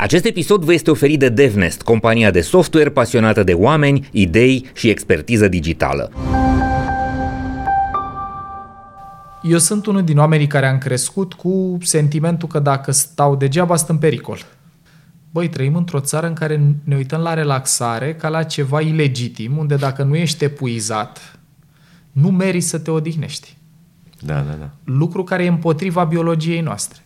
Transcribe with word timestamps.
Acest 0.00 0.24
episod 0.24 0.64
vă 0.64 0.72
este 0.72 0.90
oferit 0.90 1.18
de 1.18 1.28
DevNest, 1.28 1.82
compania 1.82 2.30
de 2.30 2.40
software 2.40 2.90
pasionată 2.90 3.42
de 3.42 3.52
oameni, 3.52 4.08
idei 4.12 4.70
și 4.74 4.88
expertiză 4.88 5.48
digitală. 5.48 6.12
Eu 9.42 9.58
sunt 9.58 9.86
unul 9.86 10.04
din 10.04 10.18
oamenii 10.18 10.46
care 10.46 10.66
am 10.66 10.78
crescut 10.78 11.34
cu 11.34 11.78
sentimentul 11.82 12.48
că 12.48 12.58
dacă 12.58 12.90
stau 12.90 13.36
degeaba, 13.36 13.76
sunt 13.76 13.88
în 13.88 13.98
pericol. 13.98 14.38
Băi, 15.30 15.48
trăim 15.48 15.74
într-o 15.74 16.00
țară 16.00 16.26
în 16.26 16.34
care 16.34 16.60
ne 16.84 16.96
uităm 16.96 17.20
la 17.20 17.34
relaxare 17.34 18.14
ca 18.14 18.28
la 18.28 18.42
ceva 18.42 18.80
ilegitim, 18.80 19.56
unde 19.56 19.74
dacă 19.74 20.02
nu 20.02 20.16
ești 20.16 20.44
epuizat, 20.44 21.38
nu 22.12 22.30
meri 22.30 22.60
să 22.60 22.78
te 22.78 22.90
odihnești. 22.90 23.56
Da, 24.20 24.34
da, 24.34 24.56
da. 24.58 24.70
Lucru 24.84 25.24
care 25.24 25.44
e 25.44 25.48
împotriva 25.48 26.04
biologiei 26.04 26.60
noastre. 26.60 27.00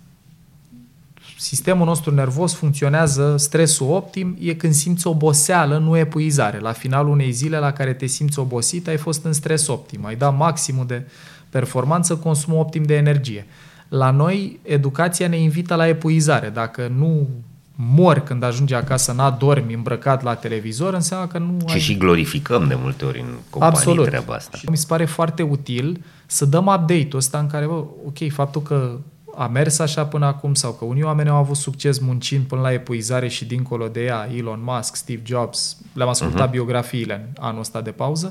Sistemul 1.39 1.87
nostru 1.87 2.15
nervos 2.15 2.55
funcționează, 2.55 3.35
stresul 3.39 3.91
optim 3.91 4.37
e 4.41 4.55
când 4.55 4.73
simți 4.73 5.07
oboseală, 5.07 5.79
nu 5.79 5.97
epuizare. 5.97 6.59
La 6.59 6.73
finalul 6.73 7.13
unei 7.13 7.31
zile 7.31 7.59
la 7.59 7.73
care 7.73 7.93
te 7.93 8.07
simți 8.07 8.39
obosit, 8.39 8.89
ai 8.89 8.97
fost 8.97 9.25
în 9.25 9.33
stres 9.33 9.67
optim, 9.67 10.05
ai 10.05 10.17
dat 10.17 10.37
maximul 10.37 10.87
de 10.87 11.07
performanță, 11.51 12.17
consum 12.17 12.55
optim 12.55 12.83
de 12.83 12.97
energie. 12.97 13.47
La 13.89 14.11
noi, 14.11 14.61
educația 14.63 15.29
ne 15.29 15.37
invită 15.37 15.75
la 15.75 15.89
epuizare. 15.89 16.49
Dacă 16.49 16.93
nu 16.97 17.29
mori 17.75 18.25
când 18.25 18.43
ajungi 18.43 18.75
acasă, 18.75 19.13
n-adormi 19.13 19.75
îmbrăcat 19.75 20.23
la 20.23 20.35
televizor, 20.35 20.95
înseamnă 20.95 21.27
că 21.27 21.39
nu 21.39 21.57
Și 21.67 21.75
ai... 21.75 21.81
și 21.81 21.97
glorificăm 21.97 22.69
de 22.69 22.75
multe 22.75 23.05
ori 23.05 23.21
în 23.21 23.35
companii 23.51 23.77
Absolut. 23.77 24.07
treaba 24.07 24.35
asta. 24.35 24.57
Și 24.57 24.67
mi 24.71 24.77
se 24.77 24.85
pare 24.89 25.05
foarte 25.05 25.43
util 25.43 26.05
să 26.27 26.45
dăm 26.45 26.67
update-ul 26.67 27.17
ăsta 27.17 27.39
în 27.39 27.47
care, 27.47 27.67
bă, 27.67 27.85
ok, 28.07 28.33
faptul 28.33 28.63
că 28.63 28.99
a 29.37 29.47
mers 29.47 29.79
așa 29.79 30.07
până 30.07 30.27
acum 30.27 30.55
sau 30.55 30.73
că 30.73 30.85
unii 30.85 31.03
oameni 31.03 31.29
au 31.29 31.37
avut 31.37 31.57
succes 31.57 31.99
muncind 31.99 32.45
până 32.45 32.61
la 32.61 32.73
epuizare 32.73 33.29
și 33.29 33.45
dincolo 33.45 33.89
de 33.89 34.05
ea, 34.05 34.29
Elon 34.37 34.61
Musk, 34.63 34.97
Steve 34.97 35.23
Jobs, 35.25 35.77
le-am 35.93 36.09
ascultat 36.09 36.49
uh-huh. 36.49 36.53
biografiile 36.53 37.15
în 37.15 37.43
anul 37.45 37.61
ăsta 37.61 37.81
de 37.81 37.91
pauză, 37.91 38.27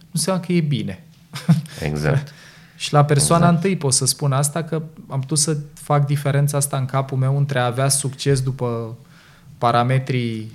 nu 0.00 0.10
înseamnă 0.12 0.42
că 0.46 0.52
e 0.52 0.60
bine. 0.60 1.04
Exact. 1.80 2.32
Și 2.76 2.92
la 2.92 3.04
persoana 3.04 3.44
exact. 3.44 3.64
întâi 3.64 3.78
pot 3.78 3.92
să 3.92 4.06
spun 4.06 4.32
asta 4.32 4.62
că 4.62 4.82
am 5.08 5.20
putut 5.20 5.38
să 5.38 5.56
fac 5.74 6.06
diferența 6.06 6.56
asta 6.56 6.76
în 6.76 6.84
capul 6.84 7.18
meu 7.18 7.36
între 7.36 7.58
a 7.58 7.64
avea 7.64 7.88
succes 7.88 8.40
după 8.40 8.96
parametrii 9.58 10.52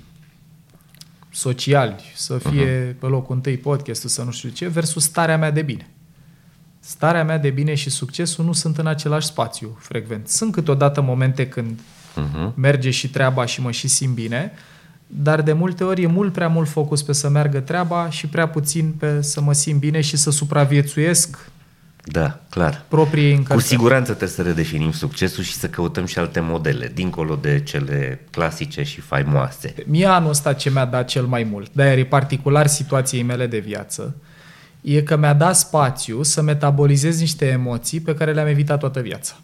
sociali, 1.30 2.12
să 2.14 2.38
fie 2.38 2.92
uh-huh. 2.92 2.98
pe 2.98 3.06
locul 3.06 3.34
întâi 3.34 3.56
podcastul, 3.56 4.08
să 4.08 4.22
nu 4.22 4.30
știu 4.30 4.48
ce, 4.48 4.68
versus 4.68 5.04
starea 5.04 5.38
mea 5.38 5.50
de 5.50 5.62
bine. 5.62 5.90
Starea 6.90 7.24
mea 7.24 7.38
de 7.38 7.50
bine 7.50 7.74
și 7.74 7.90
succesul 7.90 8.44
nu 8.44 8.52
sunt 8.52 8.78
în 8.78 8.86
același 8.86 9.26
spațiu 9.26 9.78
frecvent. 9.80 10.28
Sunt 10.28 10.52
câteodată 10.52 11.00
momente 11.00 11.48
când 11.48 11.80
uh-huh. 11.80 12.54
merge 12.54 12.90
și 12.90 13.10
treaba 13.10 13.44
și 13.44 13.60
mă 13.60 13.70
și 13.70 13.88
simt 13.88 14.14
bine, 14.14 14.52
dar 15.06 15.42
de 15.42 15.52
multe 15.52 15.84
ori 15.84 16.02
e 16.02 16.06
mult 16.06 16.32
prea 16.32 16.48
mult 16.48 16.68
focus 16.68 17.02
pe 17.02 17.12
să 17.12 17.28
meargă 17.28 17.60
treaba 17.60 18.10
și 18.10 18.26
prea 18.26 18.48
puțin 18.48 18.92
pe 18.98 19.22
să 19.22 19.40
mă 19.40 19.52
simt 19.52 19.80
bine 19.80 20.00
și 20.00 20.16
să 20.16 20.30
supraviețuiesc 20.30 21.50
Da, 22.04 22.40
clar. 22.48 22.84
propriei 22.88 23.32
Cu 23.32 23.36
încărcări. 23.38 23.66
siguranță 23.66 24.08
trebuie 24.10 24.36
să 24.36 24.42
redefinim 24.42 24.92
succesul 24.92 25.44
și 25.44 25.52
să 25.52 25.68
căutăm 25.68 26.04
și 26.04 26.18
alte 26.18 26.40
modele, 26.40 26.90
dincolo 26.94 27.36
de 27.36 27.60
cele 27.60 28.26
clasice 28.30 28.82
și 28.82 29.00
faimoase. 29.00 29.74
Mie 29.86 30.06
anul 30.06 30.30
ăsta 30.30 30.52
ce 30.52 30.70
mi-a 30.70 30.84
dat 30.84 31.08
cel 31.08 31.24
mai 31.24 31.42
mult, 31.42 31.70
de 31.72 31.82
e 31.82 32.04
particular 32.04 32.66
situației 32.66 33.22
mele 33.22 33.46
de 33.46 33.58
viață, 33.58 34.14
e 34.80 35.02
că 35.02 35.16
mi-a 35.16 35.34
dat 35.34 35.56
spațiu 35.56 36.22
să 36.22 36.42
metabolizez 36.42 37.20
niște 37.20 37.46
emoții 37.46 38.00
pe 38.00 38.14
care 38.14 38.32
le-am 38.32 38.46
evitat 38.46 38.78
toată 38.78 39.00
viața. 39.00 39.34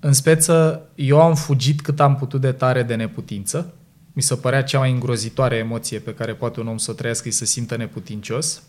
În 0.00 0.12
speță, 0.12 0.82
eu 0.94 1.20
am 1.20 1.34
fugit 1.34 1.80
cât 1.80 2.00
am 2.00 2.16
putut 2.16 2.40
de 2.40 2.52
tare 2.52 2.82
de 2.82 2.94
neputință. 2.94 3.74
Mi 4.12 4.22
se 4.22 4.34
părea 4.34 4.62
cea 4.62 4.78
mai 4.78 4.90
îngrozitoare 4.90 5.56
emoție 5.56 5.98
pe 5.98 6.14
care 6.14 6.34
poate 6.34 6.60
un 6.60 6.68
om 6.68 6.76
să 6.76 6.90
o 6.90 6.94
trăiască 6.94 7.28
e 7.28 7.30
să 7.30 7.44
simtă 7.44 7.76
neputincios, 7.76 8.62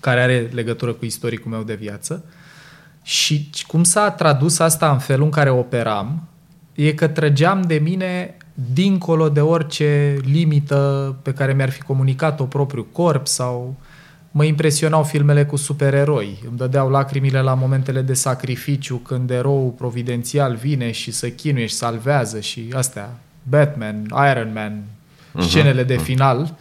care 0.00 0.20
are 0.20 0.50
legătură 0.52 0.92
cu 0.92 1.04
istoricul 1.04 1.50
meu 1.50 1.62
de 1.62 1.74
viață. 1.74 2.24
Și 3.02 3.50
cum 3.66 3.84
s-a 3.84 4.10
tradus 4.10 4.58
asta 4.58 4.90
în 4.90 4.98
felul 4.98 5.24
în 5.24 5.30
care 5.30 5.50
operam, 5.50 6.28
e 6.74 6.92
că 6.92 7.08
trăgeam 7.08 7.62
de 7.62 7.74
mine 7.74 8.36
dincolo 8.72 9.28
de 9.28 9.40
orice 9.40 10.20
limită 10.24 11.16
pe 11.22 11.32
care 11.32 11.52
mi-ar 11.52 11.70
fi 11.70 11.82
comunicat-o 11.82 12.44
propriu 12.44 12.86
corp 12.92 13.26
sau 13.26 13.76
mă 14.36 14.44
impresionau 14.44 15.02
filmele 15.02 15.44
cu 15.44 15.56
supereroi. 15.56 16.42
Îmi 16.48 16.56
dădeau 16.56 16.90
lacrimile 16.90 17.40
la 17.40 17.54
momentele 17.54 18.02
de 18.02 18.14
sacrificiu 18.14 18.96
când 18.96 19.30
eroul 19.30 19.70
providențial 19.70 20.54
vine 20.54 20.90
și 20.90 21.10
să 21.10 21.28
chinuie 21.28 21.66
și 21.66 21.74
salvează 21.74 22.40
și 22.40 22.72
astea, 22.72 23.10
Batman, 23.42 24.06
Iron 24.30 24.52
Man, 24.54 24.82
scenele 25.38 25.82
de 25.82 25.96
final. 25.96 26.54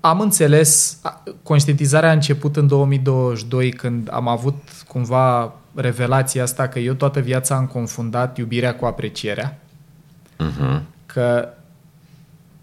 Am 0.00 0.20
înțeles, 0.20 0.98
a- 1.02 1.22
conștientizarea 1.42 2.10
a 2.10 2.12
început 2.12 2.56
în 2.56 2.66
2022 2.66 3.70
când 3.70 4.08
am 4.12 4.28
avut 4.28 4.62
cumva 4.88 5.52
revelația 5.74 6.42
asta 6.42 6.68
că 6.68 6.78
eu 6.78 6.94
toată 6.94 7.20
viața 7.20 7.54
am 7.54 7.66
confundat 7.66 8.38
iubirea 8.38 8.74
cu 8.74 8.84
aprecierea. 8.84 9.58
Uh-huh. 10.36 10.80
Că 11.06 11.48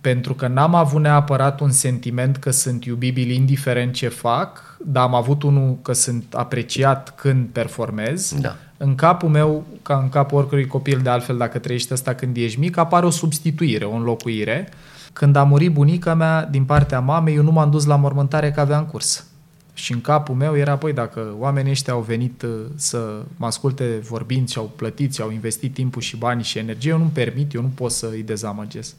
pentru 0.06 0.34
că 0.34 0.48
n-am 0.48 0.76
avut 0.76 1.02
neapărat 1.02 1.60
un 1.60 1.72
sentiment 1.72 2.38
că 2.38 2.52
sunt 2.52 2.86
iubibil 2.86 3.30
indiferent 3.30 3.94
ce 3.94 4.08
fac, 4.08 4.78
dar 4.86 5.04
am 5.04 5.16
avut 5.16 5.44
unul 5.44 5.78
că 5.82 5.94
sunt 5.94 6.24
apreciat 6.34 7.14
când 7.16 7.48
performez. 7.48 8.34
Da. 8.40 8.56
În 8.78 8.96
capul 8.96 9.30
meu, 9.30 9.66
ca 9.82 10.00
în 10.04 10.10
capul 10.10 10.38
oricărui 10.38 10.68
copil 10.68 11.00
de 11.04 11.10
altfel, 11.10 11.38
dacă 11.38 11.60
trăiești 11.60 11.94
asta 11.94 12.14
când 12.14 12.38
ești 12.38 12.60
mic, 12.60 12.78
apare 12.78 13.06
o 13.06 13.10
substituire, 13.10 13.86
o 13.86 13.96
înlocuire. 13.96 14.70
Când 15.14 15.36
a 15.36 15.44
murit 15.44 15.72
bunica 15.72 16.14
mea, 16.14 16.46
din 16.46 16.64
partea 16.64 17.00
mamei, 17.00 17.36
eu 17.36 17.44
nu 17.44 17.52
m-am 17.52 17.70
dus 17.70 17.86
la 17.86 17.96
mormântare 17.96 18.52
că 18.52 18.60
aveam 18.60 18.86
curs. 18.86 19.26
Și 19.74 19.94
în 19.94 20.02
capul 20.02 20.36
meu 20.36 20.58
era, 20.58 20.78
păi, 20.78 20.94
dacă 20.94 21.36
oamenii 21.38 21.72
ăștia 21.72 21.94
au 21.94 22.02
venit 22.02 22.42
uh, 22.42 22.50
să 22.76 23.22
mă 23.38 23.46
asculte 23.46 24.00
vorbind 24.10 24.50
și 24.50 24.58
au 24.58 24.72
plătit 24.76 25.14
și 25.14 25.22
au 25.22 25.32
investit 25.32 25.74
timpul 25.74 26.02
și 26.02 26.18
banii 26.18 26.44
și 26.44 26.58
energie, 26.58 26.92
eu 26.92 26.98
nu-mi 26.98 27.10
permit, 27.14 27.54
eu 27.54 27.62
nu 27.62 27.72
pot 27.76 27.92
să 27.92 28.10
îi 28.12 28.24
dezamăgesc. 28.24 28.96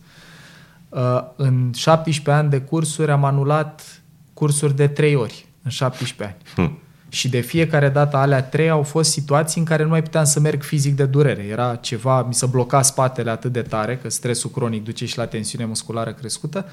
Uh, 0.97 1.23
în 1.37 1.71
17 1.75 2.43
ani 2.43 2.51
de 2.51 2.61
cursuri 2.61 3.11
am 3.11 3.25
anulat 3.25 4.03
cursuri 4.35 4.77
de 4.77 4.87
3 4.87 5.15
ori 5.15 5.47
în 5.63 5.71
17 5.71 6.37
ani. 6.37 6.69
Hm. 6.69 6.79
Și 7.09 7.29
de 7.29 7.41
fiecare 7.41 7.89
dată 7.89 8.17
alea 8.17 8.43
trei 8.43 8.69
au 8.69 8.83
fost 8.83 9.11
situații 9.11 9.61
în 9.61 9.67
care 9.67 9.83
nu 9.83 9.89
mai 9.89 10.03
puteam 10.03 10.25
să 10.25 10.41
merg 10.41 10.63
fizic 10.63 10.97
de 10.97 11.05
durere. 11.05 11.43
Era 11.43 11.75
ceva, 11.75 12.23
mi 12.23 12.35
se 12.35 12.47
bloca 12.47 12.83
spatele 12.83 13.31
atât 13.31 13.53
de 13.53 13.63
tare, 13.63 13.97
că 13.97 14.11
stresul 14.11 14.51
cronic 14.51 14.85
duce 14.85 15.07
și 15.07 15.19
la 15.19 15.27
tensiune 15.27 15.65
musculară 15.65 16.13
crescută, 16.13 16.67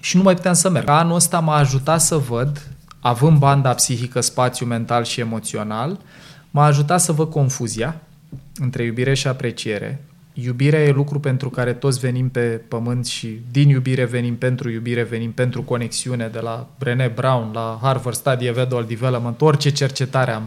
și 0.00 0.16
nu 0.16 0.22
mai 0.22 0.34
puteam 0.34 0.54
să 0.54 0.70
merg. 0.70 0.88
Anul 0.88 1.14
ăsta 1.14 1.40
m-a 1.40 1.56
ajutat 1.56 2.00
să 2.00 2.16
văd, 2.16 2.68
având 3.00 3.38
banda 3.38 3.74
psihică, 3.74 4.20
spațiu 4.20 4.66
mental 4.66 5.04
și 5.04 5.20
emoțional, 5.20 6.00
m-a 6.50 6.64
ajutat 6.64 7.00
să 7.00 7.12
văd 7.12 7.30
confuzia 7.30 8.00
între 8.56 8.82
iubire 8.84 9.14
și 9.14 9.26
apreciere. 9.26 10.04
Iubirea 10.42 10.84
e 10.84 10.90
lucru 10.90 11.20
pentru 11.20 11.50
care 11.50 11.72
toți 11.72 11.98
venim 11.98 12.28
pe 12.28 12.40
pământ 12.68 13.06
și 13.06 13.40
din 13.50 13.68
iubire 13.68 14.04
venim 14.04 14.36
pentru 14.36 14.70
iubire, 14.70 15.02
venim 15.02 15.32
pentru 15.32 15.62
conexiune, 15.62 16.28
de 16.28 16.38
la 16.38 16.68
Brené 16.78 17.12
Brown 17.14 17.50
la 17.52 17.78
Harvard 17.82 18.16
Study 18.16 18.48
of 18.48 18.56
Adult 18.56 18.88
Development, 18.88 19.40
orice 19.40 19.70
cercetare 19.70 20.30
am 20.30 20.42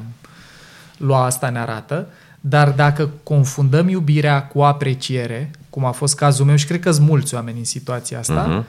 luat 0.97 1.25
asta 1.25 1.49
ne 1.49 1.59
arată, 1.59 2.07
dar 2.41 2.69
dacă 2.71 3.09
confundăm 3.23 3.89
iubirea 3.89 4.47
cu 4.47 4.61
apreciere, 4.61 5.51
cum 5.69 5.85
a 5.85 5.91
fost 5.91 6.15
cazul 6.15 6.45
meu 6.45 6.55
și 6.55 6.65
cred 6.65 6.79
că 6.79 6.91
sunt 6.91 7.07
mulți 7.07 7.35
oameni 7.35 7.57
în 7.57 7.65
situația 7.65 8.19
asta, 8.19 8.41
Mhm. 8.45 8.65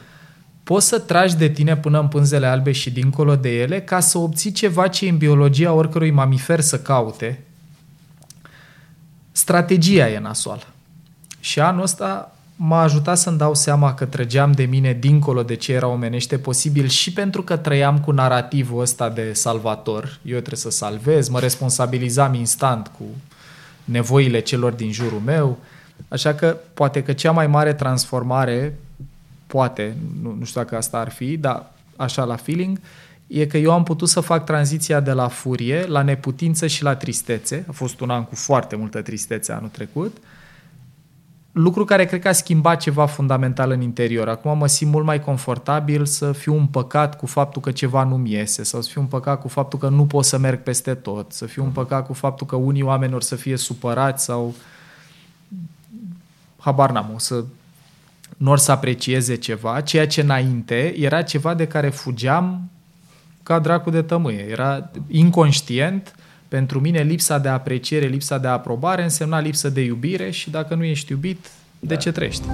poți 0.65 0.87
să 0.88 0.99
tragi 0.99 1.37
de 1.37 1.49
tine 1.49 1.77
până 1.77 2.00
în 2.00 2.09
pânzele 2.09 2.47
albe 2.47 2.72
și 2.72 2.91
dincolo 2.91 3.37
de 3.37 3.61
ele 3.61 3.81
ca 3.81 4.00
să 4.00 4.19
obții 4.19 4.53
ceva 4.53 4.88
ce 4.88 5.06
e 5.06 5.11
în 5.11 5.16
biologia 5.16 5.72
oricărui 5.72 6.11
mamifer 6.11 6.61
să 6.61 6.78
caute. 6.78 7.41
Strategia 9.32 10.09
e 10.09 10.19
nasoală. 10.19 10.62
Și 11.43 11.61
anul 11.61 11.83
ăsta 11.83 12.35
m-a 12.56 12.83
ajutat 12.83 13.19
să-mi 13.19 13.39
dau 13.39 13.55
seama 13.55 13.94
că 13.94 14.05
trăgeam 14.05 14.53
de 14.53 14.65
mine 14.65 14.93
dincolo 14.93 15.43
de 15.43 15.55
ce 15.55 15.73
era 15.73 15.87
omenește 15.87 16.39
posibil 16.39 16.89
și 16.89 17.12
pentru 17.12 17.43
că 17.43 17.56
trăiam 17.56 18.00
cu 18.00 18.11
narativul 18.11 18.81
ăsta 18.81 19.09
de 19.09 19.33
salvator. 19.33 20.19
Eu 20.23 20.39
trebuie 20.39 20.59
să 20.59 20.71
salvez, 20.71 21.29
mă 21.29 21.39
responsabilizam 21.39 22.35
instant 22.35 22.91
cu 22.99 23.05
nevoile 23.85 24.41
celor 24.41 24.73
din 24.73 24.93
jurul 24.93 25.21
meu. 25.25 25.59
Așa 26.09 26.35
că 26.35 26.56
poate 26.75 27.03
că 27.03 27.12
cea 27.12 27.31
mai 27.31 27.47
mare 27.47 27.75
transformare, 27.75 28.79
poate, 29.47 29.97
nu, 30.23 30.37
nu 30.38 30.45
știu 30.45 30.61
dacă 30.61 30.77
asta 30.77 30.99
ar 30.99 31.11
fi, 31.11 31.37
dar 31.37 31.71
așa 31.97 32.25
la 32.25 32.37
feeling, 32.37 32.81
e 33.27 33.47
că 33.47 33.56
eu 33.56 33.73
am 33.73 33.83
putut 33.83 34.09
să 34.09 34.21
fac 34.21 34.45
tranziția 34.45 35.00
de 35.00 35.12
la 35.12 35.29
furie 35.29 35.85
la 35.87 36.03
neputință 36.03 36.67
și 36.67 36.83
la 36.83 36.97
tristețe. 36.97 37.65
A 37.69 37.73
fost 37.73 38.00
un 38.00 38.11
an 38.11 38.25
cu 38.25 38.35
foarte 38.35 38.77
multă 38.77 39.03
tristețe 39.03 39.53
anul 39.53 39.69
trecut. 39.69 40.17
Lucru 41.52 41.84
care 41.84 42.04
cred 42.04 42.20
că 42.20 42.28
a 42.28 42.32
schimbat 42.32 42.81
ceva 42.81 43.06
fundamental 43.06 43.70
în 43.70 43.81
interior. 43.81 44.28
Acum 44.28 44.58
mă 44.58 44.66
simt 44.66 44.90
mult 44.90 45.04
mai 45.04 45.20
confortabil 45.20 46.04
să 46.06 46.32
fiu 46.32 46.54
împăcat 46.54 47.16
cu 47.16 47.26
faptul 47.26 47.62
că 47.62 47.70
ceva 47.72 48.04
nu-mi 48.04 48.32
iese 48.32 48.62
sau 48.62 48.81
să 48.81 48.90
fiu 48.90 49.00
împăcat 49.00 49.40
cu 49.40 49.49
faptul 49.49 49.78
că 49.78 49.88
nu 49.88 50.06
pot 50.06 50.25
să 50.25 50.38
merg 50.38 50.62
peste 50.62 50.94
tot, 50.94 51.32
să 51.32 51.46
fiu 51.46 51.64
împăcat 51.64 52.06
cu 52.06 52.12
faptul 52.12 52.46
că 52.46 52.56
unii 52.56 52.82
oameni 52.82 53.14
or 53.14 53.22
să 53.22 53.37
fie 53.37 53.56
supărați 53.56 54.25
sau 54.25 54.54
habar 56.58 56.90
n-am, 56.90 57.10
o 57.14 57.19
să 57.19 57.44
nu 58.37 58.56
să 58.56 58.72
aprecieze 58.72 59.34
ceva, 59.34 59.81
ceea 59.81 60.06
ce 60.06 60.20
înainte 60.20 60.94
era 60.99 61.22
ceva 61.22 61.54
de 61.54 61.66
care 61.66 61.88
fugeam 61.88 62.70
ca 63.43 63.58
dracu 63.58 63.90
de 63.90 64.02
tămâie. 64.02 64.46
Era 64.50 64.90
inconștient, 65.08 66.14
pentru 66.52 66.81
mine 66.81 67.02
lipsa 67.02 67.38
de 67.38 67.49
apreciere, 67.49 68.06
lipsa 68.06 68.38
de 68.38 68.49
aprobare 68.49 69.02
însemna 69.02 69.40
lipsă 69.40 69.69
de 69.69 69.81
iubire 69.81 70.31
și 70.31 70.50
dacă 70.50 70.75
nu 70.75 70.84
ești 70.84 71.12
iubit, 71.12 71.46
de 71.81 71.96
ce 71.96 72.12
trăiești? 72.12 72.44